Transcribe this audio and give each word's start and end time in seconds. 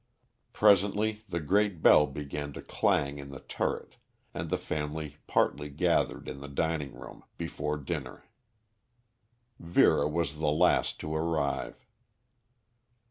Presently 0.51 1.25
the 1.29 1.39
great 1.39 1.83
bell 1.83 2.07
began 2.07 2.53
to 2.53 2.61
clang 2.63 3.19
in 3.19 3.29
the 3.29 3.39
turret, 3.41 3.97
and 4.33 4.49
the 4.49 4.57
family 4.57 5.17
partly 5.27 5.69
gathered 5.69 6.27
in 6.27 6.39
the 6.41 6.47
dining 6.47 6.93
room 6.93 7.23
before 7.37 7.77
dinner. 7.77 8.25
Vera 9.59 10.07
was 10.09 10.39
the 10.39 10.51
last 10.51 10.99
to 11.01 11.15
arrive. 11.15 11.85